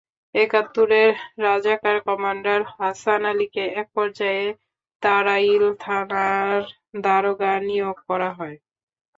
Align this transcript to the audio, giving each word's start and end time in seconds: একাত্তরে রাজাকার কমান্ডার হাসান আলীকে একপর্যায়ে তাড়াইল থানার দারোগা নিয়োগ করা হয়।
একাত্তরে 0.35 1.01
রাজাকার 1.39 1.97
কমান্ডার 2.07 2.59
হাসান 2.73 3.21
আলীকে 3.25 3.63
একপর্যায়ে 3.81 4.45
তাড়াইল 5.03 5.63
থানার 5.83 6.61
দারোগা 7.05 7.53
নিয়োগ 7.67 7.97
করা 8.09 8.29
হয়। 8.37 8.57